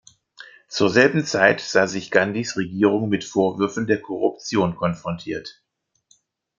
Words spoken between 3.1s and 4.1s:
Vorwürfen der